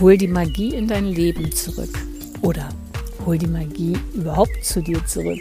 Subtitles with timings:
[0.00, 1.90] Hol die Magie in dein Leben zurück.
[2.40, 2.70] Oder
[3.26, 5.40] hol die Magie überhaupt zu dir zurück.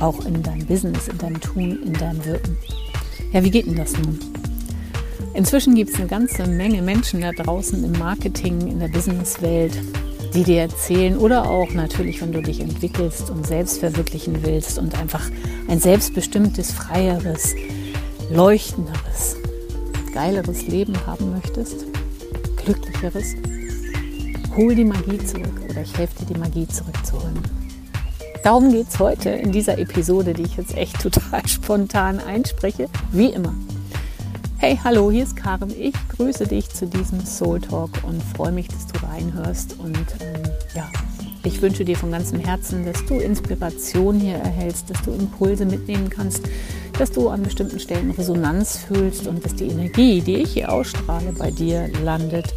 [0.00, 2.56] Auch in dein Business, in deinem Tun, in deinem Wirken.
[3.34, 4.18] Ja, wie geht denn das nun?
[5.34, 9.74] Inzwischen gibt es eine ganze Menge Menschen da draußen im Marketing, in der Businesswelt,
[10.32, 14.98] die dir erzählen oder auch natürlich, wenn du dich entwickelst und selbst verwirklichen willst und
[14.98, 15.28] einfach
[15.68, 17.54] ein selbstbestimmtes, freieres,
[18.30, 19.36] leuchtenderes,
[20.14, 21.84] geileres Leben haben möchtest,
[22.64, 23.34] glücklicheres,
[24.56, 27.38] hol die Magie zurück oder ich helfe dir, die Magie zurückzuholen.
[28.42, 33.26] Darum geht es heute in dieser Episode, die ich jetzt echt total spontan einspreche, wie
[33.26, 33.54] immer.
[34.58, 35.70] Hey, hallo, hier ist Karen.
[35.78, 39.78] Ich grüße dich zu diesem Soul Talk und freue mich, dass du reinhörst.
[39.78, 40.42] Und ähm,
[40.74, 40.86] ja,
[41.44, 46.10] ich wünsche dir von ganzem Herzen, dass du Inspiration hier erhältst, dass du Impulse mitnehmen
[46.10, 46.42] kannst,
[46.98, 51.32] dass du an bestimmten Stellen Resonanz fühlst und dass die Energie, die ich hier ausstrahle,
[51.32, 52.52] bei dir landet.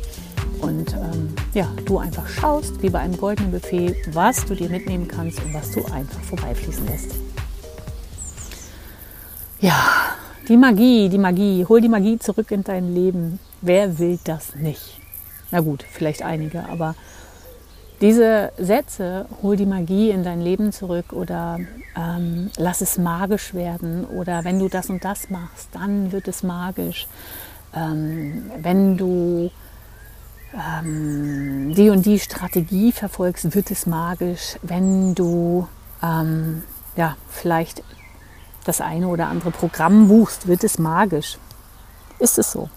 [0.64, 5.10] Und ähm, ja, du einfach schaust, wie bei einem goldenen Buffet, was du dir mitnehmen
[5.10, 7.16] kannst und was du einfach vorbeifließen lässt.
[9.60, 9.76] Ja,
[10.48, 13.40] die Magie, die Magie, hol die Magie zurück in dein Leben.
[13.62, 15.02] Wer will das nicht?
[15.52, 16.96] Na gut, vielleicht einige, aber
[18.00, 21.60] diese Sätze, hol die Magie in dein Leben zurück oder
[21.98, 26.42] ähm, lass es magisch werden oder wenn du das und das machst, dann wird es
[26.42, 27.08] magisch.
[27.76, 29.52] Ähm, wenn du
[30.54, 34.58] ähm, die und die Strategie verfolgst, wird es magisch.
[34.62, 35.68] Wenn du
[36.02, 36.64] ähm,
[36.96, 37.84] ja, vielleicht
[38.66, 41.38] das eine oder andere Programm buchst, wird es magisch.
[42.20, 42.70] Ist es so?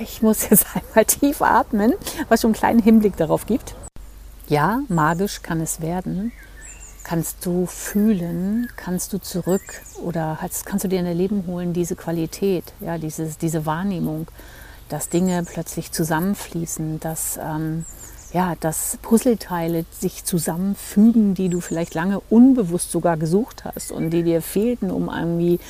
[0.00, 1.94] Ich muss jetzt einmal tief atmen,
[2.28, 3.74] was schon einen kleinen Hinblick darauf gibt.
[4.48, 6.32] Ja, magisch kann es werden.
[7.08, 9.62] Kannst du fühlen, kannst du zurück
[10.04, 14.28] oder kannst du dir in dein Leben holen, diese Qualität, ja, dieses, diese Wahrnehmung,
[14.90, 17.86] dass Dinge plötzlich zusammenfließen, dass ähm,
[18.34, 24.22] ja, dass Puzzleteile sich zusammenfügen, die du vielleicht lange unbewusst sogar gesucht hast und die
[24.22, 25.60] dir fehlten, um irgendwie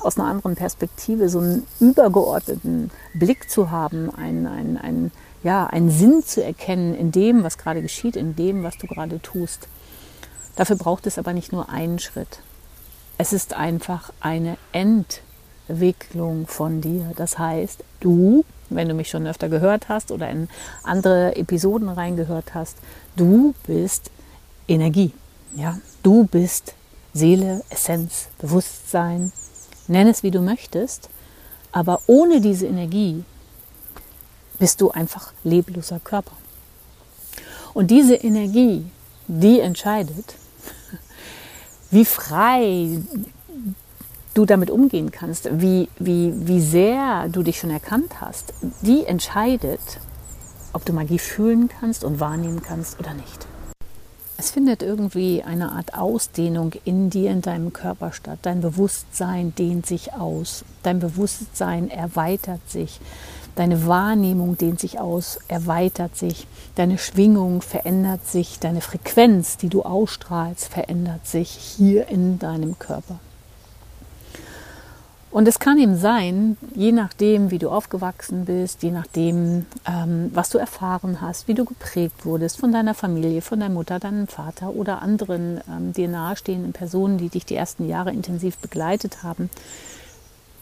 [0.00, 5.12] aus einer anderen Perspektive so einen übergeordneten Blick zu haben, einen, einen, einen,
[5.42, 9.20] ja, einen Sinn zu erkennen in dem, was gerade geschieht, in dem, was du gerade
[9.20, 9.68] tust.
[10.56, 12.40] Dafür braucht es aber nicht nur einen Schritt.
[13.18, 17.12] Es ist einfach eine Entwicklung von dir.
[17.16, 20.48] Das heißt, du wenn du mich schon öfter gehört hast oder in
[20.82, 22.76] andere Episoden reingehört hast,
[23.16, 24.10] du bist
[24.68, 25.12] Energie.
[25.54, 25.78] Ja?
[26.02, 26.74] Du bist
[27.14, 29.32] Seele, Essenz, Bewusstsein.
[29.88, 31.08] Nenn es wie du möchtest,
[31.70, 33.24] aber ohne diese Energie
[34.58, 36.32] bist du einfach lebloser Körper.
[37.72, 38.86] Und diese Energie,
[39.28, 40.34] die entscheidet,
[41.90, 43.00] wie frei
[44.34, 48.52] du damit umgehen kannst, wie, wie, wie sehr du dich schon erkannt hast,
[48.82, 49.80] die entscheidet,
[50.72, 53.46] ob du Magie fühlen kannst und wahrnehmen kannst oder nicht.
[54.38, 58.40] Es findet irgendwie eine Art Ausdehnung in dir, in deinem Körper statt.
[58.42, 60.62] Dein Bewusstsein dehnt sich aus.
[60.82, 63.00] Dein Bewusstsein erweitert sich.
[63.56, 66.46] Deine Wahrnehmung dehnt sich aus, erweitert sich.
[66.74, 68.60] Deine Schwingung verändert sich.
[68.60, 73.18] Deine Frequenz, die du ausstrahlst, verändert sich hier in deinem Körper.
[75.30, 80.48] Und es kann eben sein, je nachdem, wie du aufgewachsen bist, je nachdem, ähm, was
[80.50, 84.70] du erfahren hast, wie du geprägt wurdest von deiner Familie, von deiner Mutter, deinem Vater
[84.70, 89.50] oder anderen ähm, dir nahestehenden Personen, die dich die ersten Jahre intensiv begleitet haben,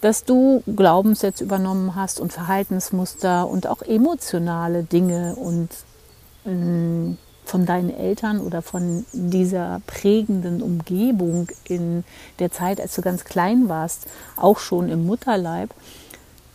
[0.04, 5.70] dass du Glaubenssätze übernommen hast und Verhaltensmuster und auch emotionale Dinge und
[6.44, 12.04] mh, mm, von deinen Eltern oder von dieser prägenden Umgebung in
[12.38, 14.06] der Zeit, als du ganz klein warst,
[14.36, 15.70] auch schon im Mutterleib,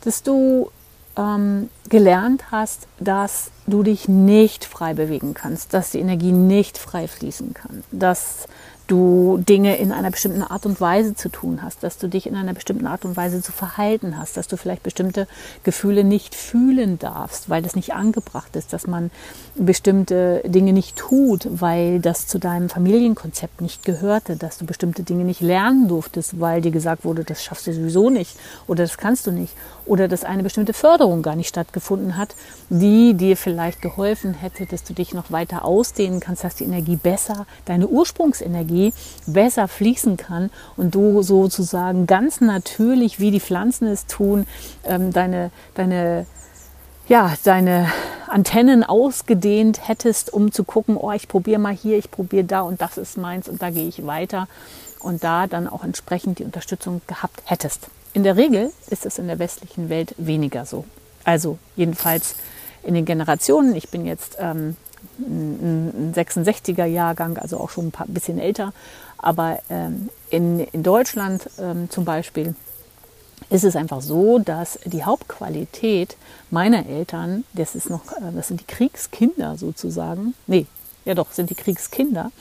[0.03, 0.69] dass du
[1.17, 7.07] ähm, gelernt hast, dass du dich nicht frei bewegen kannst, dass die Energie nicht frei
[7.07, 8.45] fließen kann, dass
[8.89, 12.35] du Dinge in einer bestimmten Art und Weise zu tun hast, dass du dich in
[12.35, 15.27] einer bestimmten Art und Weise zu verhalten hast, dass du vielleicht bestimmte
[15.63, 19.11] Gefühle nicht fühlen darfst, weil das nicht angebracht ist, dass man
[19.55, 25.23] bestimmte Dinge nicht tut, weil das zu deinem Familienkonzept nicht gehörte, dass du bestimmte Dinge
[25.23, 28.37] nicht lernen durftest, weil dir gesagt wurde, das schaffst du sowieso nicht
[28.67, 29.53] oder das kannst du nicht
[29.85, 32.35] oder dass eine bestimmte Förderung gar nicht stattgefunden hat,
[32.69, 36.95] die dir vielleicht geholfen hätte, dass du dich noch weiter ausdehnen kannst, dass die Energie
[36.95, 38.93] besser, deine Ursprungsenergie Energie
[39.27, 44.47] besser fließen kann und du sozusagen ganz natürlich, wie die Pflanzen es tun,
[44.85, 46.25] ähm, deine, deine,
[47.07, 47.91] ja, deine
[48.27, 52.81] Antennen ausgedehnt hättest, um zu gucken, oh, ich probiere mal hier, ich probiere da und
[52.81, 54.47] das ist meins und da gehe ich weiter
[55.01, 57.87] und da dann auch entsprechend die Unterstützung gehabt hättest.
[58.13, 60.85] In der Regel ist es in der westlichen Welt weniger so.
[61.23, 62.35] Also jedenfalls
[62.83, 63.75] in den Generationen.
[63.75, 64.75] Ich bin jetzt ähm,
[65.19, 68.73] ein 66er Jahrgang, also auch schon ein paar, bisschen älter.
[69.17, 72.55] Aber ähm, in, in Deutschland ähm, zum Beispiel
[73.49, 76.17] ist es einfach so, dass die Hauptqualität
[76.51, 80.65] meiner Eltern, das ist noch, äh, das sind die Kriegskinder sozusagen, nee,
[81.05, 82.31] ja doch, sind die Kriegskinder,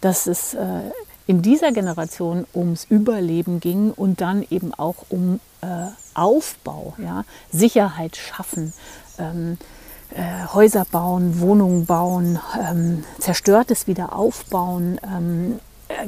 [0.00, 0.80] dass es äh,
[1.26, 5.66] in dieser Generation ums Überleben ging und dann eben auch um äh,
[6.14, 8.72] Aufbau, ja, Sicherheit schaffen,
[9.18, 9.58] ähm,
[10.14, 15.58] äh, Häuser bauen, Wohnungen bauen, ähm, Zerstörtes wieder aufbauen, ähm,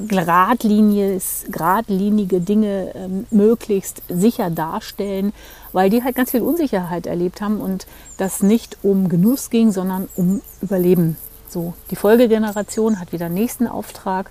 [0.09, 5.33] geradliniges, geradlinige Dinge ähm, möglichst sicher darstellen,
[5.73, 7.87] weil die halt ganz viel Unsicherheit erlebt haben und
[8.17, 11.17] das nicht um Genuss ging, sondern um Überleben.
[11.49, 14.31] So, die Folgegeneration hat wieder nächsten Auftrag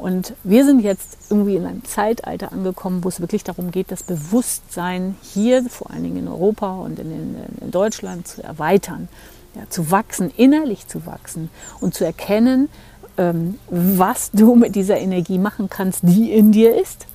[0.00, 4.02] und wir sind jetzt irgendwie in einem Zeitalter angekommen, wo es wirklich darum geht, das
[4.02, 9.08] Bewusstsein hier, vor allen Dingen in Europa und in, in Deutschland, zu erweitern,
[9.54, 11.50] ja, zu wachsen, innerlich zu wachsen
[11.80, 12.70] und zu erkennen,
[13.18, 17.06] ähm, was du mit dieser Energie machen kannst, die in dir ist.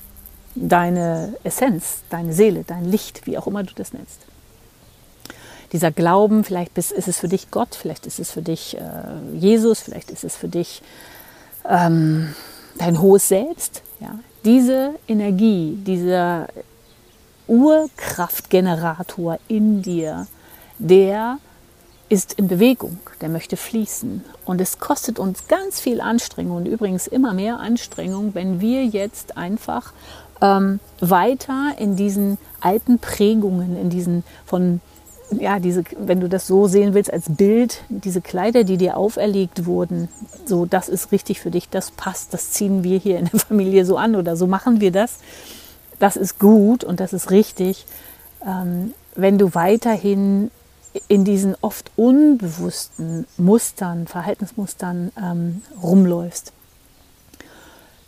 [0.54, 4.20] Deine Essenz, deine Seele, dein Licht, wie auch immer du das nennst.
[5.72, 8.82] Dieser Glauben, vielleicht ist es für dich Gott, vielleicht ist es für dich äh,
[9.34, 10.84] Jesus, vielleicht ist es für dich
[11.68, 12.36] ähm,
[12.78, 13.82] dein hohes Selbst.
[14.00, 14.20] Ja?
[14.44, 16.48] Diese Energie, dieser
[17.48, 20.28] Urkraftgenerator in dir,
[20.78, 21.38] der
[22.10, 24.24] ist in Bewegung, der möchte fließen.
[24.46, 29.38] Und es kostet uns ganz viel Anstrengung und übrigens immer mehr Anstrengung, wenn wir jetzt
[29.38, 29.92] einfach
[30.42, 34.82] ähm, weiter in diesen alten Prägungen, in diesen von,
[35.32, 39.66] ja, diese, wenn du das so sehen willst als Bild, diese Kleider, die dir auferlegt
[39.66, 40.10] wurden,
[40.46, 43.86] so, das ist richtig für dich, das passt, das ziehen wir hier in der Familie
[43.86, 45.18] so an oder so machen wir das.
[46.00, 47.86] Das ist gut und das ist richtig.
[48.46, 50.52] Ähm, wenn du weiterhin
[51.08, 56.54] in diesen oft unbewussten Mustern, Verhaltensmustern ähm, rumläufst.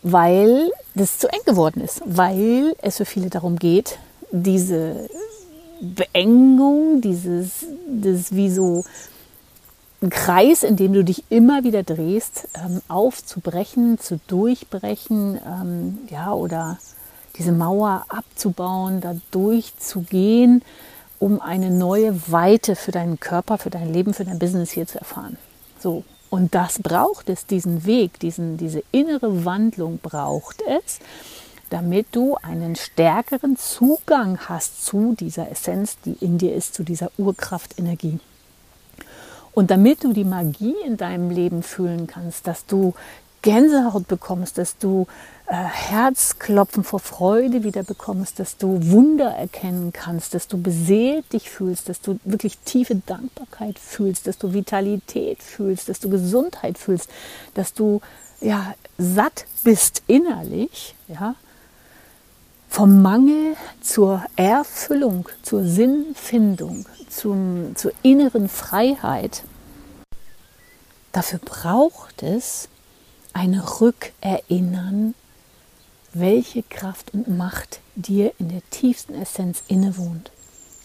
[0.04, 3.98] Weil das zu eng geworden ist, weil es für viele darum geht,
[4.32, 5.10] diese
[5.82, 8.84] Beengung, dieses, das wie so
[10.02, 16.34] ein Kreis, in dem du dich immer wieder drehst, ähm, aufzubrechen, zu durchbrechen, ähm, ja,
[16.34, 16.78] oder
[17.38, 20.64] diese Mauer abzubauen, da durchzugehen
[21.20, 25.00] um eine neue Weite für deinen Körper, für dein Leben, für dein Business hier zu
[25.00, 25.38] erfahren.
[25.80, 26.04] So.
[26.30, 31.00] Und das braucht es, diesen Weg, diesen, diese innere Wandlung braucht es,
[31.70, 37.12] damit du einen stärkeren Zugang hast zu dieser Essenz, die in dir ist, zu dieser
[37.18, 38.20] Urkraftenergie.
[39.54, 42.94] Und damit du die Magie in deinem Leben fühlen kannst, dass du
[43.42, 45.08] Gänsehaut bekommst, dass du
[45.48, 51.50] äh, Herzklopfen vor Freude wieder bekommst, dass du Wunder erkennen kannst, dass du beseelt dich
[51.50, 57.10] fühlst, dass du wirklich tiefe Dankbarkeit fühlst, dass du Vitalität fühlst, dass du Gesundheit fühlst,
[57.54, 58.02] dass du
[58.42, 61.36] ja satt bist innerlich, ja,
[62.68, 69.44] vom Mangel zur Erfüllung, zur Sinnfindung, zum, zur inneren Freiheit.
[71.12, 72.70] Dafür braucht es
[73.34, 75.16] ein Rückerinnern
[76.14, 80.32] welche Kraft und Macht dir in der tiefsten Essenz innewohnt,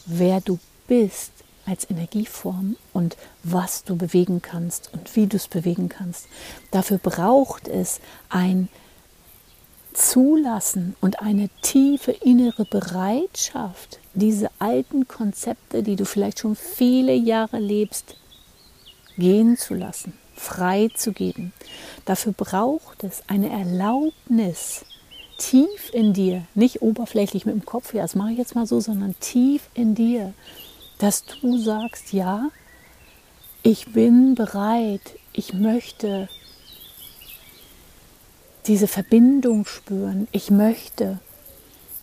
[0.07, 1.33] wer du bist
[1.65, 6.27] als Energieform und was du bewegen kannst und wie du es bewegen kannst.
[6.71, 8.69] Dafür braucht es ein
[9.93, 17.59] Zulassen und eine tiefe innere Bereitschaft, diese alten Konzepte, die du vielleicht schon viele Jahre
[17.59, 18.17] lebst,
[19.19, 21.53] gehen zu lassen, frei zu geben.
[22.05, 24.85] Dafür braucht es eine Erlaubnis,
[25.39, 28.81] tief in dir, nicht oberflächlich mit dem Kopf, ja, das mache ich jetzt mal so,
[28.81, 30.33] sondern tief in dir,
[30.99, 32.49] dass du sagst, ja,
[33.63, 36.29] ich bin bereit, ich möchte
[38.67, 41.19] diese Verbindung spüren, ich möchte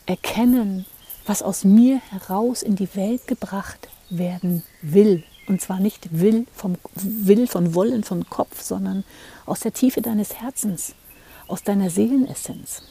[0.05, 0.85] erkennen,
[1.25, 5.23] was aus mir heraus in die Welt gebracht werden will.
[5.47, 9.03] Und zwar nicht will vom Will von Wollen vom Kopf, sondern
[9.45, 10.93] aus der Tiefe deines Herzens,
[11.47, 12.83] aus deiner Seelenessenz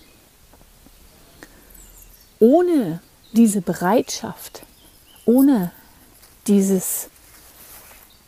[2.39, 3.01] ohne
[3.33, 4.63] diese Bereitschaft,
[5.25, 5.73] ohne
[6.47, 7.11] dieses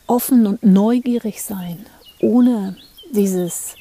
[0.07, 1.87] offen und neugierig sein,
[2.21, 2.77] ohne
[3.13, 3.77] dieses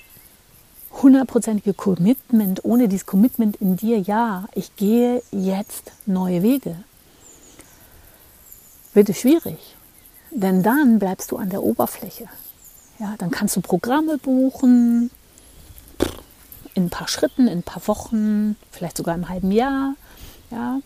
[0.92, 6.76] hundertprozentige Commitment, ohne dieses Commitment in dir, ja, ich gehe jetzt neue Wege,
[8.94, 9.76] wird es schwierig.
[10.32, 12.26] Denn dann bleibst du an der Oberfläche.
[13.00, 15.10] Ja, dann kannst du Programme buchen,
[16.74, 19.96] in ein paar Schritten, in ein paar Wochen, vielleicht sogar im halben Jahr.
[20.52, 20.80] Ja?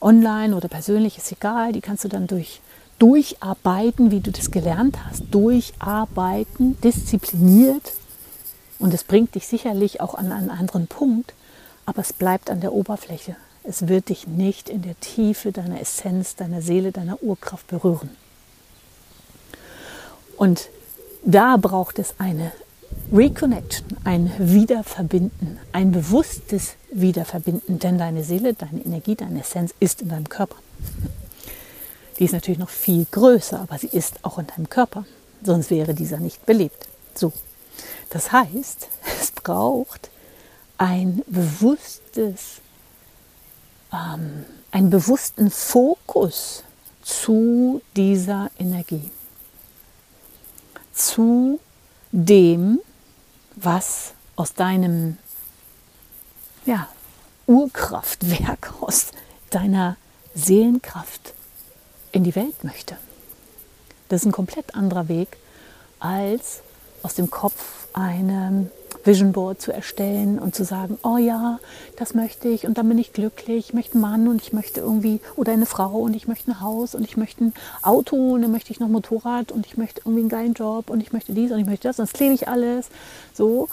[0.00, 2.60] online oder persönlich, ist egal, die kannst du dann durch,
[2.98, 7.92] durcharbeiten, wie du das gelernt hast, durcharbeiten, diszipliniert.
[8.78, 11.34] Und es bringt dich sicherlich auch an einen anderen Punkt,
[11.86, 13.36] aber es bleibt an der Oberfläche.
[13.64, 18.10] Es wird dich nicht in der Tiefe deiner Essenz, deiner Seele, deiner Urkraft berühren.
[20.36, 20.68] Und
[21.24, 22.52] da braucht es eine
[23.12, 30.08] Reconnection, ein Wiederverbinden, ein bewusstes Wiederverbinden, denn deine Seele, deine Energie, deine Essenz ist in
[30.08, 30.56] deinem Körper.
[32.18, 35.04] Die ist natürlich noch viel größer, aber sie ist auch in deinem Körper,
[35.42, 36.86] sonst wäre dieser nicht belebt.
[37.14, 37.32] So.
[38.10, 38.88] Das heißt,
[39.20, 40.10] es braucht
[40.78, 42.60] ein bewusstes,
[43.92, 46.62] ähm, einen bewussten Fokus
[47.02, 49.10] zu dieser Energie,
[50.92, 51.60] zu
[52.12, 52.80] dem,
[53.56, 55.18] was aus deinem
[56.64, 56.88] ja,
[57.46, 59.08] Urkraftwerk, aus
[59.50, 59.96] deiner
[60.34, 61.34] Seelenkraft
[62.12, 62.96] in die Welt möchte.
[64.08, 65.36] Das ist ein komplett anderer Weg,
[65.98, 66.60] als
[67.02, 68.70] aus dem Kopf eine
[69.04, 71.58] Vision Board zu erstellen und zu sagen, oh ja,
[71.96, 74.80] das möchte ich und dann bin ich glücklich, ich möchte einen Mann und ich möchte
[74.80, 78.42] irgendwie, oder eine Frau und ich möchte ein Haus und ich möchte ein Auto und
[78.42, 81.32] dann möchte ich noch Motorrad und ich möchte irgendwie einen geilen Job und ich möchte
[81.32, 82.88] dies und ich möchte das und das klebe ich alles.
[83.34, 83.68] So.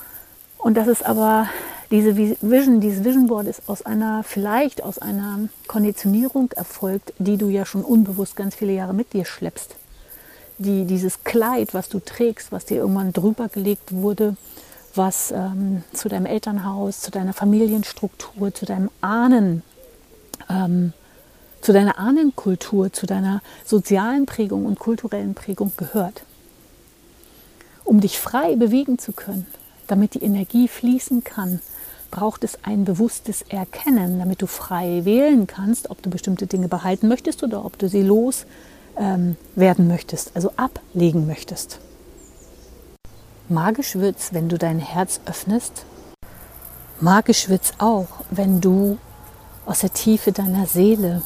[0.57, 1.47] Und das ist aber,
[1.91, 7.49] diese Vision, dieses Vision Board ist aus einer, vielleicht aus einer Konditionierung erfolgt, die du
[7.49, 9.75] ja schon unbewusst ganz viele Jahre mit dir schleppst.
[10.57, 14.37] Die, dieses Kleid, was du trägst, was dir irgendwann drüber gelegt wurde,
[14.93, 19.63] was ähm, zu deinem Elternhaus, zu deiner Familienstruktur, zu deinem Ahnen,
[20.49, 20.93] ähm,
[21.59, 26.23] zu deiner Ahnenkultur, zu deiner sozialen Prägung und kulturellen Prägung gehört.
[27.83, 29.47] Um dich frei bewegen zu können,
[29.87, 31.59] damit die Energie fließen kann,
[32.11, 37.09] braucht es ein bewusstes Erkennen, damit du frei wählen kannst, ob du bestimmte Dinge behalten
[37.09, 41.79] möchtest oder ob du sie loswerden ähm, möchtest, also ablegen möchtest.
[43.47, 45.85] Magisch wird's, wenn du dein Herz öffnest.
[46.99, 48.97] Magisch wird's auch, wenn du
[49.65, 51.21] aus der Tiefe deiner Seele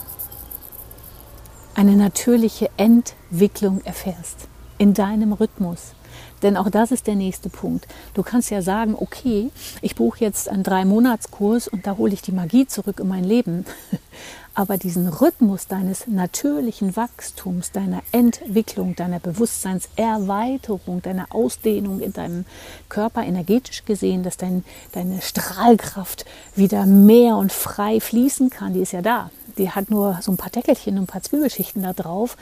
[1.76, 4.48] eine natürliche Entwicklung erfährst
[4.78, 5.94] in deinem Rhythmus.
[6.42, 7.88] Denn auch das ist der nächste Punkt.
[8.14, 12.32] Du kannst ja sagen, okay, ich buche jetzt einen Drei-Monats-Kurs und da hole ich die
[12.32, 13.66] Magie zurück in mein Leben.
[14.60, 22.44] aber diesen Rhythmus deines natürlichen Wachstums, deiner Entwicklung, deiner Bewusstseinserweiterung, deiner Ausdehnung in deinem
[22.90, 26.26] Körper energetisch gesehen, dass dein, deine Strahlkraft
[26.58, 29.32] wieder mehr und frei fließen kann, die ist ja da.
[29.58, 32.36] Die hat nur so ein paar Deckelchen und ein paar Zwiebelschichten da drauf.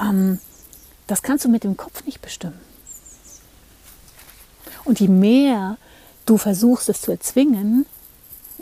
[0.00, 0.38] Ähm,
[1.08, 2.58] das kannst du mit dem Kopf nicht bestimmen.
[4.84, 5.76] Und je mehr
[6.24, 7.84] du versuchst, es zu erzwingen,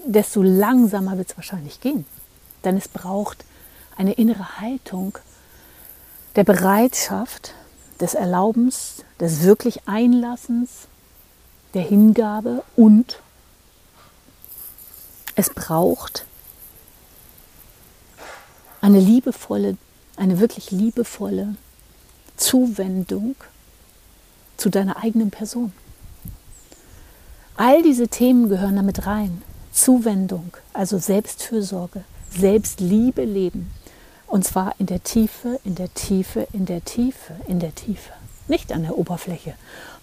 [0.05, 2.05] desto langsamer wird es wahrscheinlich gehen.
[2.65, 3.45] Denn es braucht
[3.97, 5.19] eine innere Haltung
[6.37, 7.55] der Bereitschaft,
[8.01, 10.87] des Erlaubens, des wirklich Einlassens,
[11.75, 13.21] der Hingabe und
[15.35, 16.25] es braucht
[18.81, 19.77] eine liebevolle,
[20.17, 21.57] eine wirklich liebevolle
[22.37, 23.37] Zuwendung
[24.57, 25.73] zu deiner eigenen Person.
[27.57, 29.43] All diese Themen gehören damit rein.
[29.73, 32.05] Zuwendung, also Selbstfürsorge,
[32.39, 33.71] Selbstliebe leben.
[34.29, 38.13] Und zwar in der Tiefe, in der Tiefe, in der Tiefe, in der Tiefe.
[38.47, 39.55] Nicht an der Oberfläche.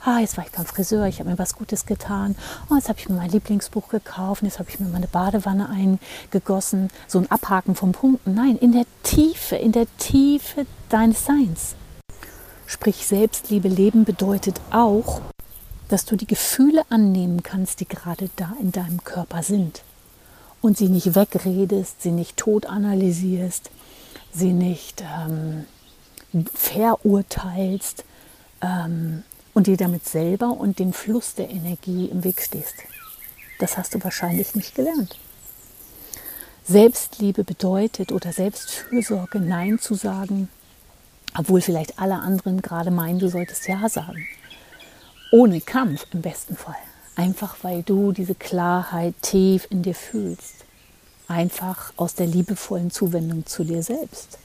[0.04, 2.36] Ah, jetzt war ich beim Friseur, ich habe mir was Gutes getan.
[2.70, 6.90] Oh, jetzt habe ich mir mein Lieblingsbuch gekauft, jetzt habe ich mir meine Badewanne eingegossen.
[7.08, 8.36] So ein Abhaken von Punkten.
[8.36, 11.76] Nein, in der Tiefe, in der Tiefe deines Seins.
[12.68, 15.22] Sprich, Selbstliebe leben bedeutet auch,
[15.88, 19.84] dass du die Gefühle annehmen kannst, die gerade da in deinem Körper sind
[20.66, 23.70] und sie nicht wegredest, sie nicht tot analysierst,
[24.34, 25.66] sie nicht ähm,
[26.54, 28.04] verurteilst
[28.62, 32.74] ähm, und dir damit selber und dem Fluss der Energie im Weg stehst.
[33.60, 35.18] Das hast du wahrscheinlich nicht gelernt.
[36.68, 40.50] Selbstliebe bedeutet oder Selbstfürsorge Nein zu sagen,
[41.38, 44.26] obwohl vielleicht alle anderen gerade meinen, du solltest Ja sagen.
[45.32, 46.76] Ohne Kampf im besten Fall.
[47.16, 50.66] Einfach weil du diese Klarheit tief in dir fühlst.
[51.28, 54.38] Einfach aus der liebevollen Zuwendung zu dir selbst.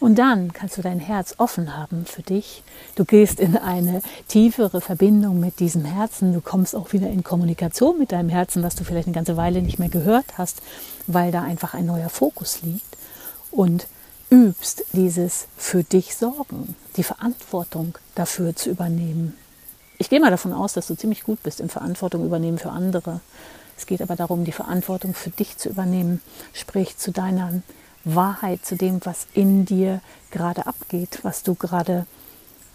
[0.00, 2.62] Und dann kannst du dein Herz offen haben für dich.
[2.94, 6.34] Du gehst in eine tiefere Verbindung mit diesem Herzen.
[6.34, 9.62] Du kommst auch wieder in Kommunikation mit deinem Herzen, was du vielleicht eine ganze Weile
[9.62, 10.60] nicht mehr gehört hast,
[11.06, 12.98] weil da einfach ein neuer Fokus liegt.
[13.50, 13.86] Und
[14.30, 19.34] übst dieses für dich Sorgen, die Verantwortung dafür zu übernehmen,
[19.98, 23.20] ich gehe mal davon aus, dass du ziemlich gut bist im Verantwortung übernehmen für andere.
[23.76, 26.20] Es geht aber darum, die Verantwortung für dich zu übernehmen,
[26.52, 27.62] sprich zu deiner
[28.04, 32.06] Wahrheit, zu dem, was in dir gerade abgeht, was du gerade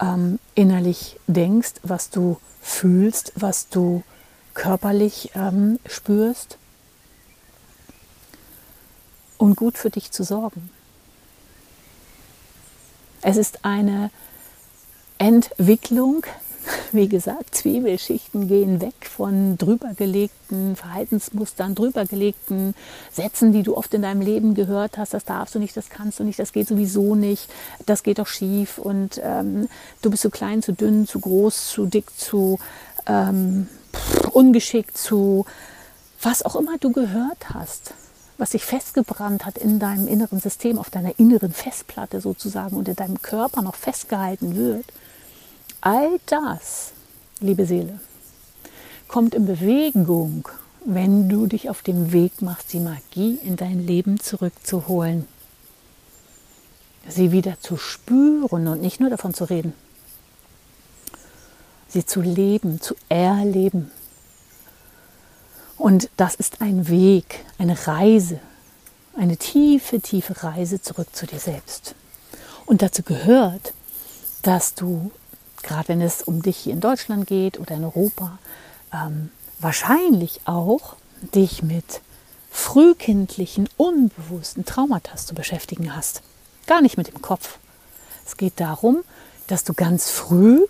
[0.00, 4.02] ähm, innerlich denkst, was du fühlst, was du
[4.54, 6.58] körperlich ähm, spürst
[9.38, 10.70] und gut für dich zu sorgen.
[13.22, 14.10] Es ist eine
[15.18, 16.26] Entwicklung,
[16.92, 22.74] wie gesagt, Zwiebelschichten gehen weg von drübergelegten Verhaltensmustern, drübergelegten
[23.12, 25.14] Sätzen, die du oft in deinem Leben gehört hast.
[25.14, 27.48] Das darfst du nicht, das kannst du nicht, das geht sowieso nicht,
[27.86, 29.68] das geht doch schief und ähm,
[30.02, 32.58] du bist zu klein, zu dünn, zu groß, zu dick, zu
[33.06, 33.68] ähm,
[34.32, 35.46] ungeschickt, zu
[36.22, 37.94] was auch immer du gehört hast
[38.40, 42.96] was sich festgebrannt hat in deinem inneren System, auf deiner inneren Festplatte sozusagen und in
[42.96, 44.86] deinem Körper noch festgehalten wird,
[45.80, 46.92] all das,
[47.40, 48.00] liebe Seele,
[49.08, 50.48] kommt in Bewegung,
[50.84, 55.26] wenn du dich auf den Weg machst, die Magie in dein Leben zurückzuholen.
[57.08, 59.72] Sie wieder zu spüren und nicht nur davon zu reden.
[61.88, 63.90] Sie zu leben, zu erleben.
[65.76, 68.38] Und das ist ein Weg, eine Reise,
[69.16, 71.94] eine tiefe, tiefe Reise zurück zu dir selbst.
[72.66, 73.72] Und dazu gehört,
[74.42, 75.10] dass du,
[75.62, 78.38] gerade wenn es um dich hier in Deutschland geht oder in Europa,
[78.92, 80.96] ähm, wahrscheinlich auch
[81.34, 82.00] dich mit
[82.50, 86.22] frühkindlichen, unbewussten Traumata zu beschäftigen hast.
[86.66, 87.58] Gar nicht mit dem Kopf.
[88.26, 89.02] Es geht darum,
[89.46, 90.66] dass du ganz früh,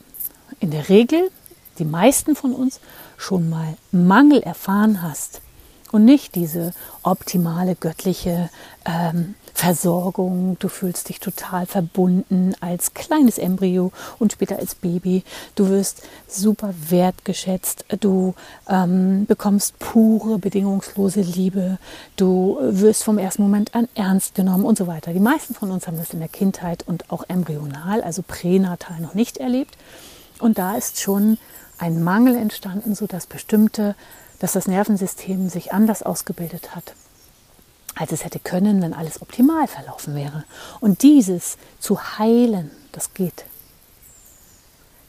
[0.59, 1.30] in der Regel,
[1.78, 2.80] die meisten von uns,
[3.16, 5.40] schon mal Mangel erfahren hast
[5.92, 8.50] und nicht diese optimale göttliche
[8.85, 15.22] ähm, Versorgung, du fühlst dich total verbunden als kleines Embryo und später als Baby.
[15.54, 17.84] Du wirst super wertgeschätzt.
[18.00, 18.34] Du
[18.70, 21.76] ähm, bekommst pure, bedingungslose Liebe.
[22.16, 25.12] Du wirst vom ersten Moment an ernst genommen und so weiter.
[25.12, 29.12] Die meisten von uns haben das in der Kindheit und auch embryonal, also pränatal noch
[29.12, 29.76] nicht erlebt.
[30.38, 31.36] Und da ist schon
[31.76, 33.94] ein Mangel entstanden, sodass bestimmte,
[34.38, 36.94] dass das Nervensystem sich anders ausgebildet hat,
[38.00, 40.45] als es hätte können, wenn alles optimal verlaufen wäre.
[40.80, 43.45] Und dieses zu heilen, das geht.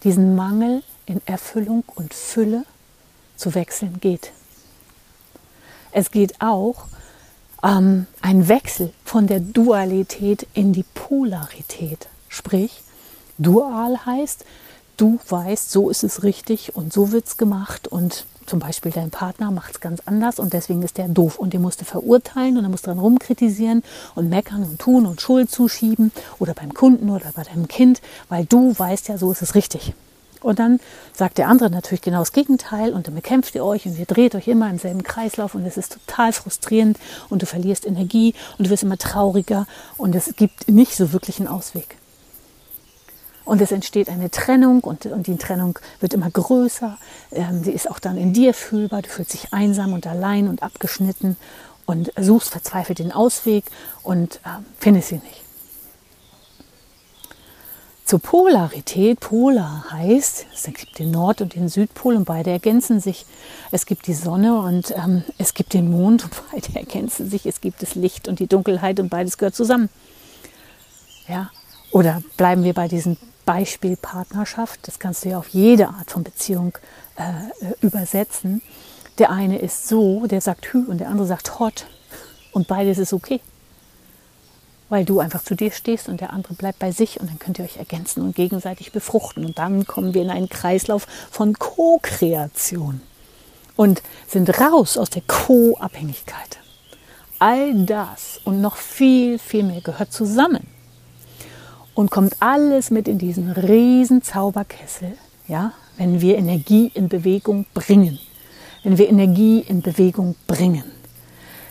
[0.04, 2.66] Diesen Mangel in Erfüllung und Fülle
[3.38, 4.34] zu wechseln geht.
[5.94, 6.88] Es geht auch
[7.64, 12.10] ähm, ein Wechsel von der Dualität in die Polarität.
[12.28, 12.84] Sprich,
[13.38, 14.44] dual heißt,
[15.02, 19.10] du weißt, so ist es richtig und so wird es gemacht und zum Beispiel dein
[19.10, 22.58] Partner macht es ganz anders und deswegen ist der doof und den musst du verurteilen
[22.58, 23.82] und musst du dran rumkritisieren
[24.14, 28.46] und meckern und tun und Schuld zuschieben oder beim Kunden oder bei deinem Kind, weil
[28.46, 29.94] du weißt ja, so ist es richtig.
[30.42, 30.80] Und dann
[31.14, 34.36] sagt der andere natürlich genau das Gegenteil und dann bekämpft ihr euch und ihr dreht
[34.36, 36.98] euch immer im selben Kreislauf und es ist total frustrierend
[37.30, 39.66] und du verlierst Energie und du wirst immer trauriger
[39.98, 42.01] und es gibt nicht so wirklich einen Ausweg.
[43.44, 46.98] Und es entsteht eine Trennung und, und die Trennung wird immer größer.
[47.32, 49.02] Ähm, sie ist auch dann in dir fühlbar.
[49.02, 51.38] Du fühlst dich einsam und allein und abgeschnitten
[51.86, 53.66] und suchst verzweifelt den Ausweg
[54.04, 55.42] und äh, findest ihn nicht.
[58.06, 63.26] Zur Polarität, Polar heißt, es gibt den Nord- und den Südpol und beide ergänzen sich.
[63.72, 67.46] Es gibt die Sonne und ähm, es gibt den Mond und beide ergänzen sich.
[67.46, 69.88] Es gibt das Licht und die Dunkelheit und beides gehört zusammen.
[71.30, 71.52] Ja,
[71.92, 76.24] oder bleiben wir bei diesem Beispiel Partnerschaft, das kannst du ja auf jede Art von
[76.24, 76.78] Beziehung
[77.16, 78.62] äh, übersetzen.
[79.18, 81.86] Der eine ist so, der sagt Hü und der andere sagt Hot
[82.52, 83.40] und beides ist okay.
[84.90, 87.60] Weil du einfach zu dir stehst und der andere bleibt bei sich und dann könnt
[87.60, 89.46] ihr euch ergänzen und gegenseitig befruchten.
[89.46, 93.02] Und dann kommen wir in einen Kreislauf von Co-Kreation
[93.78, 96.60] und sind raus aus der Co-Abhängigkeit.
[97.40, 100.68] All das und noch viel, viel mehr gehört zusammen
[101.94, 105.14] und kommt alles mit in diesen riesen Zauberkessel,
[105.48, 108.20] ja, wenn wir Energie in Bewegung bringen.
[108.84, 110.84] Wenn wir Energie in Bewegung bringen.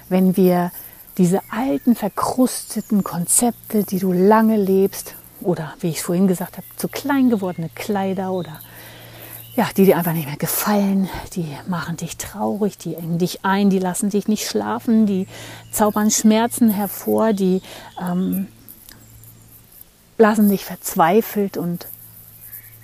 [0.09, 0.71] Wenn wir
[1.19, 6.89] diese alten, verkrusteten Konzepte, die du lange lebst, oder wie ich vorhin gesagt habe, zu
[6.89, 8.61] klein gewordene Kleider oder
[9.57, 13.69] ja, die dir einfach nicht mehr gefallen, die machen dich traurig, die engen dich ein,
[13.69, 15.27] die lassen dich nicht schlafen, die
[15.73, 17.61] zaubern Schmerzen hervor, die
[18.01, 18.47] ähm,
[20.21, 21.87] lassen dich verzweifelt und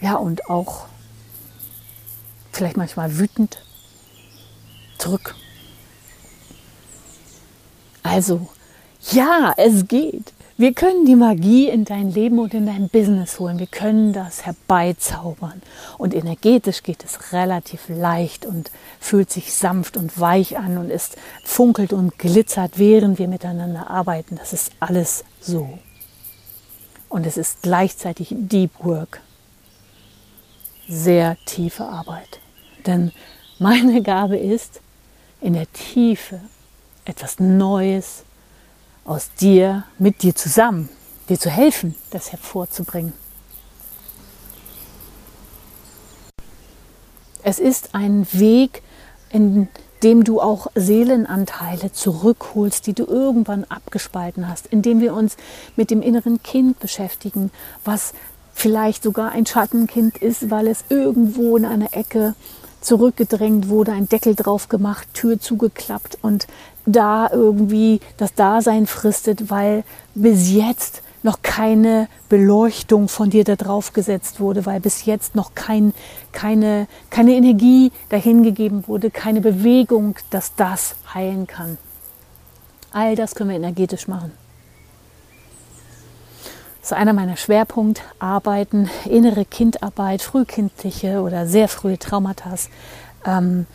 [0.01, 0.87] ja und auch
[2.51, 3.59] vielleicht manchmal wütend
[4.99, 5.35] zurück.
[8.03, 8.49] Also,
[9.11, 10.33] ja, es geht.
[10.59, 13.59] Wir können die Magie in dein Leben und in dein Business holen.
[13.59, 15.61] Wir können das herbeizaubern.
[15.99, 21.17] Und energetisch geht es relativ leicht und fühlt sich sanft und weich an und ist
[21.45, 24.37] funkelt und glitzert, während wir miteinander arbeiten.
[24.37, 25.79] Das ist alles so.
[27.17, 29.23] Und es ist gleichzeitig Deep Work.
[30.87, 32.41] Sehr tiefe Arbeit.
[32.85, 33.11] Denn
[33.59, 34.83] meine Gabe ist,
[35.41, 36.43] in der Tiefe
[37.07, 38.25] etwas Neues
[39.07, 40.91] aus dir, mit dir zusammen,
[41.31, 43.15] dir zu helfen, das hervorzubringen.
[47.43, 48.83] Es ist ein Weg,
[49.31, 49.69] in
[50.03, 55.37] dem du auch Seelenanteile zurückholst, die du irgendwann abgespalten hast, indem wir uns
[55.77, 57.51] mit dem inneren Kind beschäftigen,
[57.85, 58.13] was
[58.55, 62.35] vielleicht sogar ein Schattenkind ist, weil es irgendwo in einer Ecke
[62.81, 66.47] zurückgedrängt wurde, ein Deckel drauf gemacht, Tür zugeklappt und
[66.87, 69.83] da irgendwie das Dasein fristet, weil
[70.15, 75.55] bis jetzt noch keine Beleuchtung von dir da drauf gesetzt wurde, weil bis jetzt noch
[75.55, 75.93] kein,
[76.33, 81.77] keine, keine Energie dahingegeben wurde, keine Bewegung, dass das heilen kann.
[82.93, 84.33] All das können wir energetisch machen.
[86.81, 92.55] Das ist einer meiner Schwerpunktarbeiten, innere Kindarbeit, frühkindliche oder sehr frühe Traumata.
[93.27, 93.67] Ähm,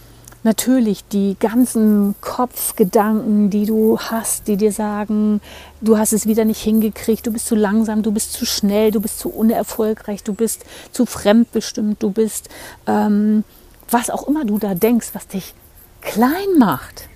[0.43, 5.41] natürlich die ganzen Kopfgedanken, die du hast, die dir sagen,
[5.81, 9.01] du hast es wieder nicht hingekriegt, du bist zu langsam, du bist zu schnell, du
[9.01, 12.49] bist zu unerfolgreich, du bist zu fremdbestimmt, du bist,
[12.87, 13.43] ähm,
[13.89, 15.53] was auch immer du da denkst, was dich
[16.01, 17.07] klein macht,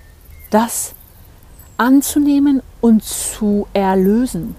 [0.50, 0.92] das
[1.76, 4.54] anzunehmen und zu erlösen.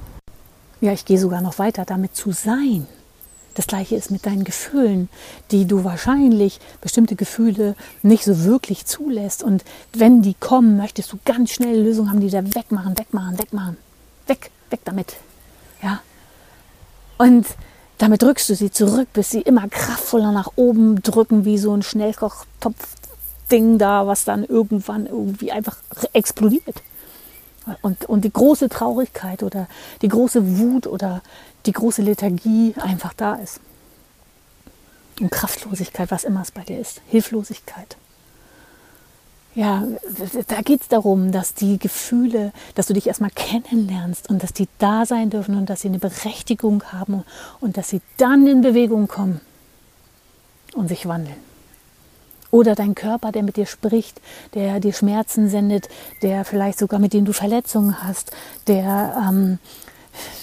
[0.82, 2.86] Ja, ich gehe sogar noch weiter, damit zu sein.
[3.58, 5.10] Das gleiche ist mit deinen Gefühlen,
[5.50, 9.42] die du wahrscheinlich bestimmte Gefühle nicht so wirklich zulässt.
[9.42, 13.78] Und wenn die kommen, möchtest du ganz schnell Lösungen haben, die da wegmachen, wegmachen, wegmachen.
[14.28, 15.16] Weg, weg damit.
[15.82, 16.02] Ja.
[17.18, 17.48] Und
[17.98, 21.82] damit drückst du sie zurück, bis sie immer kraftvoller nach oben drücken, wie so ein
[21.82, 25.78] Schnellkochtopf-Ding da, was dann irgendwann irgendwie einfach
[26.14, 26.84] explodiert.
[27.82, 29.68] Und, und die große Traurigkeit oder
[30.02, 31.22] die große Wut oder
[31.66, 33.60] die große Lethargie einfach da ist.
[35.20, 37.02] Und Kraftlosigkeit, was immer es bei dir ist.
[37.08, 37.98] Hilflosigkeit.
[39.56, 39.88] Ja,
[40.50, 44.68] da geht es darum, dass die Gefühle, dass du dich erstmal kennenlernst und dass die
[44.78, 47.24] da sein dürfen und dass sie eine Berechtigung haben
[47.60, 49.42] und dass sie dann in Bewegung kommen
[50.76, 51.47] und sich wandeln.
[52.50, 54.22] Oder dein Körper, der mit dir spricht,
[54.54, 55.90] der dir Schmerzen sendet,
[56.22, 58.32] der vielleicht sogar mit dem du Verletzungen hast,
[58.68, 59.60] der, ähm,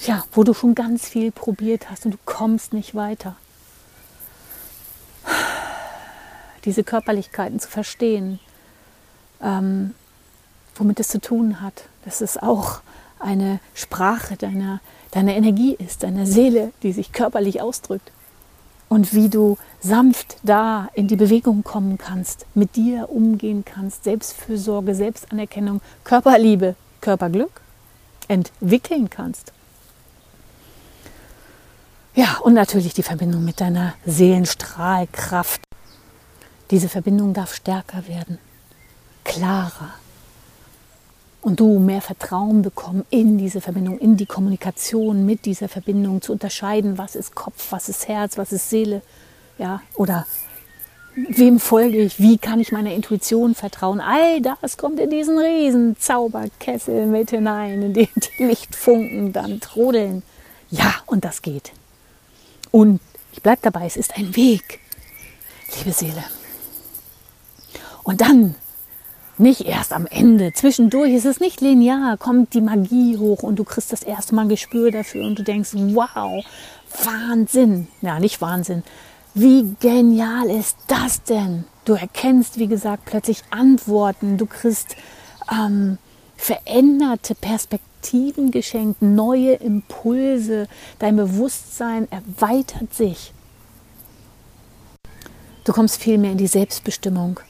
[0.06, 3.36] ja, wo du schon ganz viel probiert hast und du kommst nicht weiter.
[6.64, 8.38] Diese Körperlichkeiten zu verstehen,
[9.42, 9.94] ähm,
[10.76, 12.80] womit es zu tun hat, dass es auch
[13.18, 18.10] eine Sprache deiner, deiner Energie ist, deiner Seele, die sich körperlich ausdrückt
[18.94, 24.94] und wie du sanft da in die Bewegung kommen kannst, mit dir umgehen kannst, Selbstfürsorge,
[24.94, 27.60] Selbstanerkennung, Körperliebe, Körperglück
[28.28, 29.52] entwickeln kannst.
[32.14, 35.60] Ja, und natürlich die Verbindung mit deiner Seelenstrahlkraft.
[36.70, 38.38] Diese Verbindung darf stärker werden,
[39.24, 39.94] klarer,
[41.44, 46.32] und du mehr Vertrauen bekommen in diese Verbindung, in die Kommunikation mit dieser Verbindung, zu
[46.32, 49.02] unterscheiden, was ist Kopf, was ist Herz, was ist Seele,
[49.58, 50.26] ja, oder
[51.14, 54.00] wem folge ich, wie kann ich meiner Intuition vertrauen.
[54.00, 60.22] All das kommt in diesen riesen Zauberkessel mit hinein, in dem die Lichtfunken dann trudeln.
[60.70, 61.72] Ja, und das geht.
[62.70, 63.00] Und
[63.32, 64.80] ich bleibe dabei, es ist ein Weg,
[65.76, 66.24] liebe Seele.
[68.02, 68.54] Und dann
[69.38, 70.52] nicht erst am Ende.
[70.52, 74.42] Zwischendurch ist es nicht linear, kommt die Magie hoch und du kriegst das erste Mal
[74.42, 76.44] ein Gespür dafür und du denkst, wow,
[77.04, 77.88] Wahnsinn.
[78.00, 78.82] Ja, nicht Wahnsinn.
[79.34, 81.64] Wie genial ist das denn?
[81.84, 84.38] Du erkennst, wie gesagt, plötzlich Antworten.
[84.38, 84.96] Du kriegst
[85.50, 85.98] ähm,
[86.36, 90.68] veränderte Perspektiven geschenkt, neue Impulse.
[90.98, 93.32] Dein Bewusstsein erweitert sich.
[95.64, 97.40] Du kommst viel mehr in die Selbstbestimmung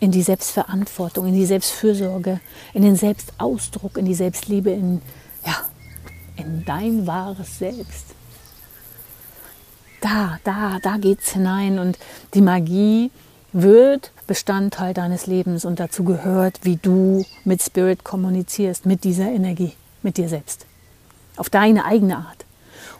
[0.00, 2.40] in die Selbstverantwortung, in die Selbstfürsorge,
[2.72, 5.02] in den Selbstausdruck, in die Selbstliebe, in,
[5.44, 5.56] ja,
[6.36, 8.06] in dein wahres Selbst.
[10.00, 11.98] Da, da, da geht es hinein und
[12.34, 13.10] die Magie
[13.52, 19.72] wird Bestandteil deines Lebens und dazu gehört, wie du mit Spirit kommunizierst, mit dieser Energie,
[20.02, 20.66] mit dir selbst.
[21.36, 22.44] Auf deine eigene Art.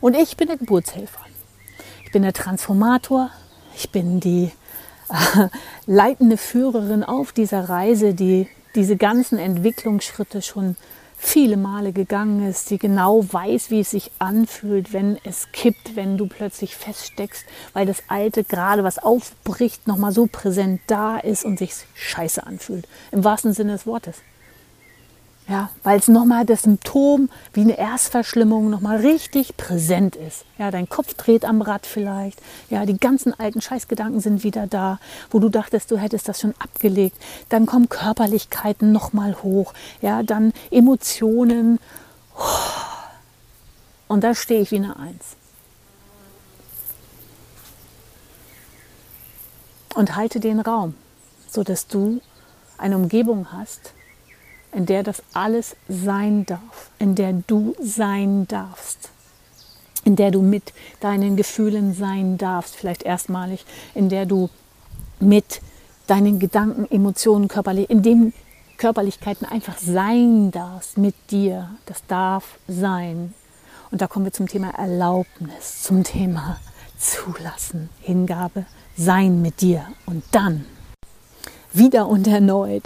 [0.00, 1.20] Und ich bin der Geburtshelfer.
[2.04, 3.30] Ich bin der Transformator.
[3.76, 4.50] Ich bin die
[5.86, 10.76] leitende Führerin auf dieser Reise, die diese ganzen Entwicklungsschritte schon
[11.18, 16.16] viele Male gegangen ist, die genau weiß, wie es sich anfühlt, wenn es kippt, wenn
[16.16, 21.58] du plötzlich feststeckst, weil das Alte gerade was aufbricht, nochmal so präsent da ist und
[21.58, 22.86] sich scheiße anfühlt.
[23.10, 24.18] Im wahrsten Sinne des Wortes.
[25.48, 30.44] Ja, weil es nochmal das Symptom wie eine Erstverschlimmung nochmal richtig präsent ist.
[30.58, 32.42] Ja, dein Kopf dreht am Rad vielleicht.
[32.68, 36.54] Ja, die ganzen alten Scheißgedanken sind wieder da, wo du dachtest, du hättest das schon
[36.58, 37.16] abgelegt.
[37.48, 39.72] Dann kommen Körperlichkeiten nochmal hoch.
[40.02, 41.78] Ja, dann Emotionen.
[44.06, 45.36] Und da stehe ich wie eine Eins.
[49.94, 50.94] Und halte den Raum,
[51.50, 52.20] sodass du
[52.76, 53.94] eine Umgebung hast,
[54.72, 59.10] in der das alles sein darf, in der du sein darfst,
[60.04, 64.50] in der du mit deinen Gefühlen sein darfst, vielleicht erstmalig, in der du
[65.20, 65.60] mit
[66.06, 68.32] deinen Gedanken, Emotionen, körperlich, in dem
[68.78, 71.70] Körperlichkeiten einfach sein darfst mit dir.
[71.86, 73.34] Das darf sein.
[73.90, 76.58] Und da kommen wir zum Thema Erlaubnis, zum Thema
[76.98, 79.86] Zulassen, Hingabe, Sein mit dir.
[80.06, 80.64] Und dann
[81.72, 82.84] wieder und erneut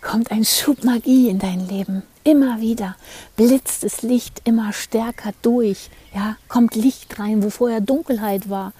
[0.00, 2.02] kommt ein Schub Magie in dein Leben.
[2.24, 2.96] Immer wieder
[3.36, 5.90] blitzt das Licht immer stärker durch.
[6.14, 8.72] Ja, kommt Licht rein, wo vorher Dunkelheit war.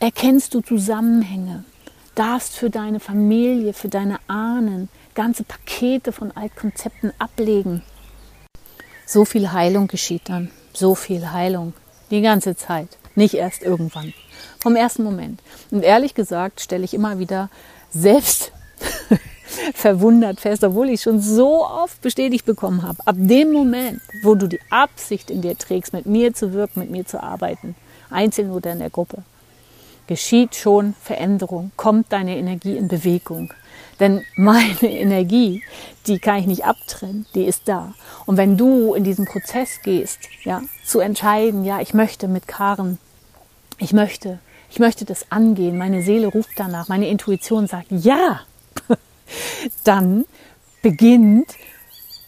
[0.00, 1.64] Erkennst du Zusammenhänge,
[2.14, 7.82] darfst für deine Familie, für deine Ahnen ganze Pakete von Altkonzepten ablegen.
[9.06, 11.74] So viel Heilung geschieht dann, so viel Heilung,
[12.10, 14.14] die ganze Zeit, nicht erst irgendwann,
[14.58, 15.40] vom ersten Moment.
[15.70, 17.50] Und ehrlich gesagt stelle ich immer wieder
[17.90, 18.52] selbst
[19.74, 22.98] verwundert fest, obwohl ich schon so oft bestätigt bekommen habe.
[23.06, 26.90] Ab dem Moment, wo du die Absicht in dir trägst, mit mir zu wirken, mit
[26.90, 27.74] mir zu arbeiten,
[28.10, 29.22] einzeln oder in der Gruppe,
[30.06, 33.52] geschieht schon Veränderung, kommt deine Energie in Bewegung.
[34.00, 35.62] Denn meine Energie,
[36.06, 37.94] die kann ich nicht abtrennen, die ist da.
[38.26, 42.98] Und wenn du in diesen Prozess gehst, ja, zu entscheiden, ja, ich möchte mit Karen,
[43.78, 44.38] ich möchte,
[44.70, 48.40] ich möchte das angehen, meine Seele ruft danach, meine Intuition sagt, ja,
[49.84, 50.24] dann
[50.82, 51.48] beginnt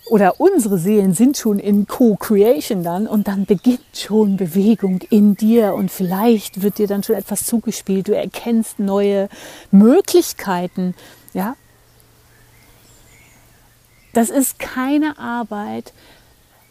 [0.06, 5.74] oder unsere Seelen sind schon in Co-Creation dann und dann beginnt schon Bewegung in dir
[5.74, 8.08] und vielleicht wird dir dann schon etwas zugespielt.
[8.08, 9.28] Du erkennst neue
[9.70, 10.94] Möglichkeiten,
[11.32, 11.56] ja.
[14.12, 15.92] Das ist keine Arbeit,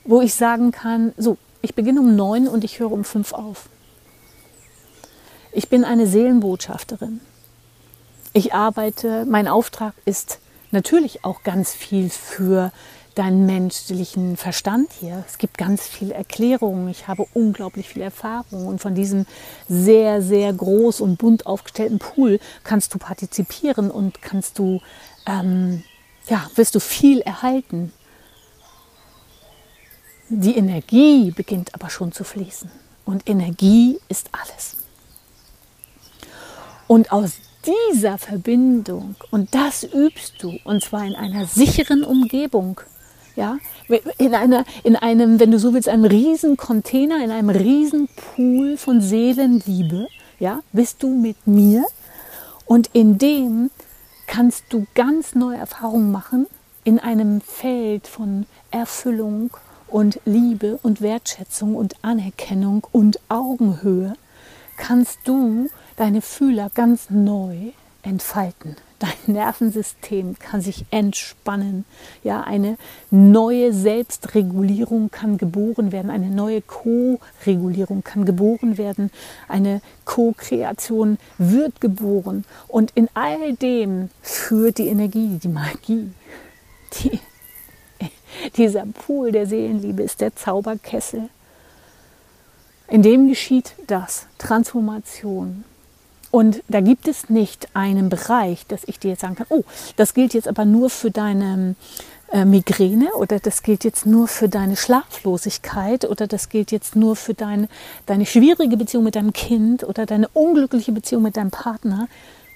[0.05, 3.67] wo ich sagen kann, so, ich beginne um neun und ich höre um fünf auf.
[5.51, 7.19] Ich bin eine Seelenbotschafterin.
[8.35, 10.39] Ich arbeite, mein Auftrag ist
[10.71, 12.71] natürlich auch ganz viel für
[13.13, 15.23] deinen menschlichen Verstand hier.
[15.27, 16.89] Es gibt ganz viele Erklärungen.
[16.89, 19.27] Ich habe unglaublich viel Erfahrung und von diesem
[19.69, 24.81] sehr, sehr groß und bunt aufgestellten Pool kannst du partizipieren und kannst du,
[25.27, 25.83] ähm,
[26.27, 27.93] ja, wirst du viel erhalten.
[30.29, 32.71] Die Energie beginnt aber schon zu fließen
[33.05, 34.77] und Energie ist alles.
[36.87, 37.33] Und aus
[37.65, 42.81] dieser Verbindung, und das übst du, und zwar in einer sicheren Umgebung,
[43.35, 43.57] ja,
[44.17, 48.77] in, einer, in einem, wenn du so willst, einem riesen Container, in einem riesen Pool
[48.77, 50.07] von Seelenliebe,
[50.39, 51.85] ja, bist du mit mir?
[52.65, 53.71] Und in dem
[54.27, 56.47] kannst du ganz neue Erfahrungen machen
[56.83, 59.51] in einem Feld von Erfüllung
[59.87, 64.13] und Liebe und Wertschätzung und Anerkennung und Augenhöhe
[64.77, 67.71] kannst du deine Fühler ganz neu
[68.03, 68.75] entfalten.
[68.99, 71.83] Dein Nervensystem kann sich entspannen.
[72.23, 72.77] Ja, eine
[73.11, 79.11] neue Selbstregulierung kann geboren werden, eine neue Co-Regulierung kann geboren werden,
[79.49, 82.45] eine Co-Kreation wird geboren.
[82.67, 86.11] Und in all dem führt die Energie, die Magie,
[86.93, 87.19] die,
[88.55, 91.29] dieser Pool der Seelenliebe ist der Zauberkessel.
[92.87, 95.65] In dem geschieht das, Transformation,
[96.33, 99.63] und da gibt es nicht einen Bereich, dass ich dir jetzt sagen kann, oh,
[99.97, 101.75] das gilt jetzt aber nur für deine
[102.31, 107.15] äh, Migräne oder das gilt jetzt nur für deine Schlaflosigkeit oder das gilt jetzt nur
[107.15, 107.69] für deine,
[108.07, 112.07] deine schwierige Beziehung mit deinem Kind oder deine unglückliche Beziehung mit deinem Partner.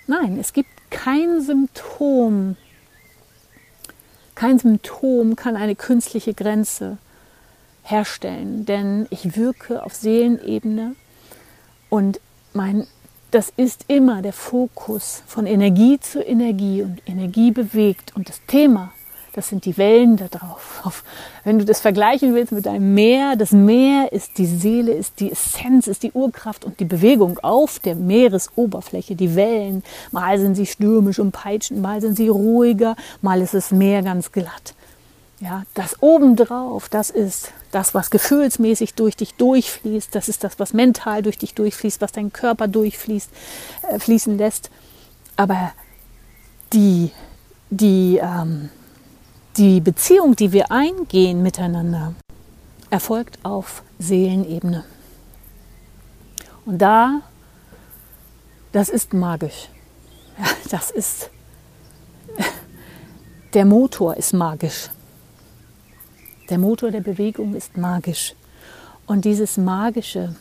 [0.08, 2.56] Nein, es gibt kein Symptom.
[4.34, 6.98] Kein Symptom kann eine künstliche Grenze
[7.84, 10.96] herstellen, denn ich wirke auf Seelenebene
[11.90, 12.20] und
[12.54, 12.88] mein
[13.32, 18.16] das ist immer der Fokus von Energie zu Energie und Energie bewegt.
[18.16, 18.92] Und das Thema,
[19.34, 21.04] das sind die Wellen da drauf.
[21.44, 25.32] Wenn du das vergleichen willst mit einem Meer, das Meer ist die Seele, ist die
[25.32, 29.84] Essenz, ist die Urkraft und die Bewegung auf der Meeresoberfläche, die Wellen.
[30.12, 34.32] Mal sind sie stürmisch und peitschend, mal sind sie ruhiger, mal ist das Meer ganz
[34.32, 34.74] glatt.
[35.40, 40.16] Ja, das obendrauf, das ist das, was gefühlsmäßig durch dich durchfließt.
[40.16, 43.30] Das ist das, was mental durch dich durchfließt, was dein Körper durchfließt,
[43.84, 44.72] äh, fließen lässt.
[45.36, 45.74] Aber
[46.74, 47.12] die,
[47.70, 48.70] die, ähm,
[49.58, 52.16] die Beziehung, die wir eingehen miteinander,
[52.90, 54.86] erfolgt auf Seelenebene.
[56.66, 57.22] Und da,
[58.72, 59.70] das ist magisch.
[60.70, 61.30] Das ist,
[63.54, 64.90] der Motor ist magisch.
[66.50, 68.34] Der Motor der Bewegung ist magisch.
[69.06, 70.36] Und dieses Magische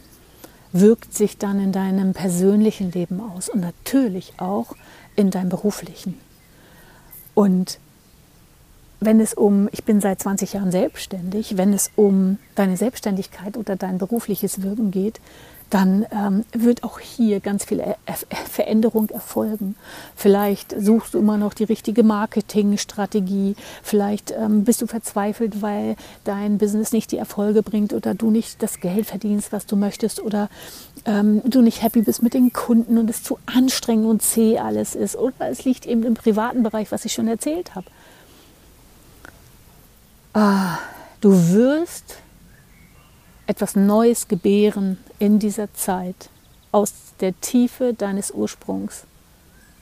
[0.73, 4.75] wirkt sich dann in deinem persönlichen Leben aus und natürlich auch
[5.15, 6.19] in deinem beruflichen.
[7.35, 7.79] Und
[9.01, 13.77] wenn es um, ich bin seit 20 Jahren selbstständig, wenn es um deine Selbstständigkeit oder
[13.77, 15.21] dein berufliches Wirken geht,
[15.71, 17.97] dann ähm, wird auch hier ganz viel er
[18.49, 19.75] Veränderung erfolgen.
[20.15, 26.59] Vielleicht suchst du immer noch die richtige Marketingstrategie, vielleicht ähm, bist du verzweifelt, weil dein
[26.59, 30.49] Business nicht die Erfolge bringt oder du nicht das Geld verdienst, was du möchtest oder
[31.05, 34.95] ähm, du nicht happy bist mit den Kunden und es zu anstrengend und zäh alles
[34.95, 37.87] ist oder es liegt eben im privaten Bereich, was ich schon erzählt habe.
[40.33, 40.79] Ah,
[41.21, 42.19] du wirst
[43.47, 46.31] etwas Neues gebären in dieser Zeit
[46.73, 49.05] aus der Tiefe deines Ursprungs,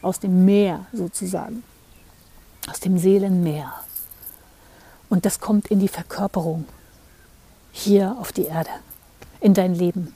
[0.03, 1.64] aus dem Meer sozusagen,
[2.68, 3.72] aus dem Seelenmeer.
[5.09, 6.66] Und das kommt in die Verkörperung
[7.72, 8.70] hier auf die Erde,
[9.40, 10.14] in dein Leben.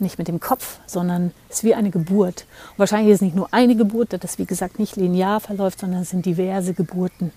[0.00, 2.46] Nicht mit dem Kopf, sondern es ist wie eine Geburt.
[2.72, 5.80] Und wahrscheinlich ist es nicht nur eine Geburt, da das wie gesagt nicht linear verläuft,
[5.80, 7.32] sondern es sind diverse Geburten.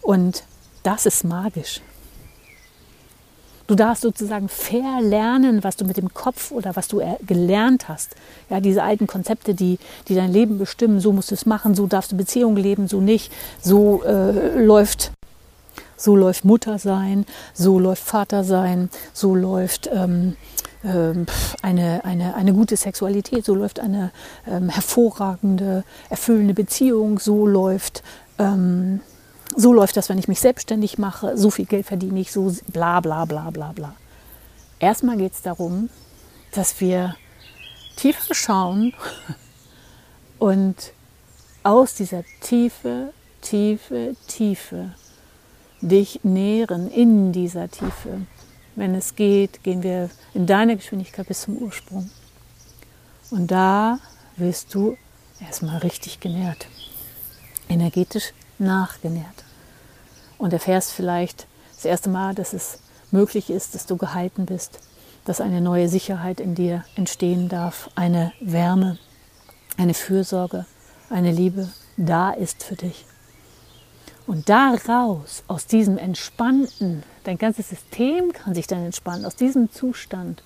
[0.00, 0.44] Und
[0.82, 1.82] das ist magisch.
[3.68, 8.16] Du darfst sozusagen verlernen, was du mit dem Kopf oder was du gelernt hast.
[8.48, 9.78] Ja, diese alten Konzepte, die,
[10.08, 13.02] die dein Leben bestimmen, so musst du es machen, so darfst du Beziehungen leben, so
[13.02, 15.12] nicht, so äh, läuft
[15.98, 20.36] so läuft Mutter sein, so läuft Vater sein, so läuft ähm,
[20.84, 21.26] ähm,
[21.60, 24.12] eine, eine, eine gute Sexualität, so läuft eine
[24.46, 28.02] ähm, hervorragende, erfüllende Beziehung, so läuft
[28.38, 29.00] ähm,
[29.58, 33.00] so läuft das, wenn ich mich selbstständig mache, so viel Geld verdiene ich, so bla
[33.00, 33.96] bla bla bla bla.
[34.78, 35.90] Erstmal geht es darum,
[36.52, 37.16] dass wir
[37.96, 38.94] tiefer schauen
[40.38, 40.76] und
[41.64, 44.94] aus dieser Tiefe, Tiefe, Tiefe
[45.80, 48.26] dich nähren in dieser Tiefe.
[48.76, 52.08] Wenn es geht, gehen wir in deiner Geschwindigkeit bis zum Ursprung.
[53.30, 53.98] Und da
[54.36, 54.96] wirst du
[55.40, 56.68] erstmal richtig genährt.
[57.68, 59.47] Energetisch nachgenährt.
[60.38, 62.78] Und erfährst vielleicht das erste Mal, dass es
[63.10, 64.80] möglich ist, dass du gehalten bist,
[65.24, 68.98] dass eine neue Sicherheit in dir entstehen darf, eine Wärme,
[69.76, 70.64] eine Fürsorge,
[71.10, 73.04] eine Liebe da ist für dich.
[74.26, 80.42] Und daraus, aus diesem entspannten, dein ganzes System kann sich dann entspannen, aus diesem Zustand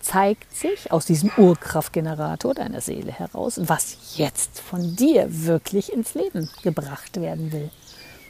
[0.00, 6.48] zeigt sich aus diesem Urkraftgenerator deiner Seele heraus, was jetzt von dir wirklich ins Leben
[6.62, 7.70] gebracht werden will.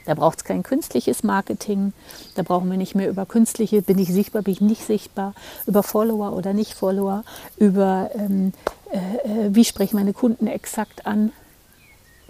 [0.07, 1.92] Da braucht es kein künstliches Marketing.
[2.35, 5.35] Da brauchen wir nicht mehr über künstliche, bin ich sichtbar, bin ich nicht sichtbar,
[5.66, 7.24] über Follower oder nicht Follower,
[7.59, 8.52] über ähm,
[8.90, 8.96] äh,
[9.46, 11.33] äh wie sprechen meine Kunden exakt an.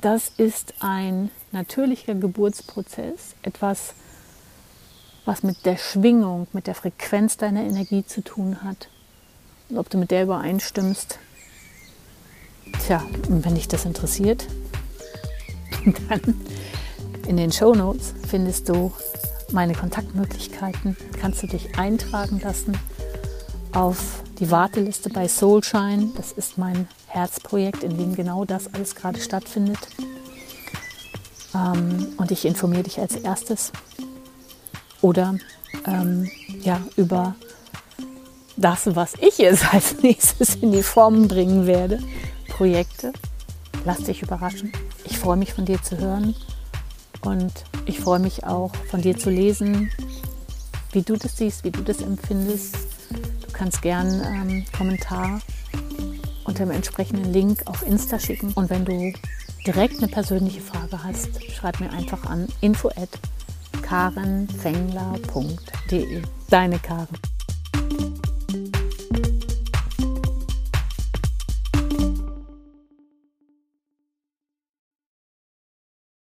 [0.01, 3.95] Das ist ein natürlicher Geburtsprozess, etwas,
[5.25, 8.89] was mit der Schwingung, mit der Frequenz deiner Energie zu tun hat
[9.75, 11.19] ob du mit der übereinstimmst.
[12.85, 14.47] Tja, und wenn dich das interessiert,
[16.09, 16.41] dann
[17.27, 18.93] in den Show Notes findest du
[19.53, 20.97] meine Kontaktmöglichkeiten.
[21.21, 22.77] Kannst du dich eintragen lassen
[23.73, 26.13] auf die Warteliste bei Soulshine.
[26.17, 29.79] Das ist mein Herzprojekt, in dem genau das alles gerade stattfindet.
[31.55, 33.73] Ähm, und ich informiere dich als erstes.
[35.01, 35.37] Oder
[35.87, 36.31] ähm,
[36.63, 37.35] ja, über
[38.59, 42.01] das, was ich jetzt als nächstes in die Form bringen werde.
[42.49, 43.13] Projekte.
[43.85, 44.73] Lass dich überraschen.
[45.05, 46.35] Ich freue mich von dir zu hören
[47.23, 47.53] und
[47.87, 49.91] ich freue mich auch von dir zu lesen,
[50.93, 52.75] wie du das siehst, wie du das empfindest.
[53.11, 55.41] Du kannst gern ähm, Kommentar
[56.45, 59.13] unter dem entsprechenden Link auf Insta schicken und wenn du
[59.67, 63.11] direkt eine persönliche Frage hast, schreib mir einfach an info at
[63.83, 66.23] karenfengler.de.
[66.51, 67.09] Deine Karen.